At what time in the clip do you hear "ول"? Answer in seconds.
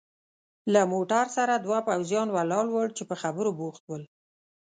2.71-2.89, 3.85-4.03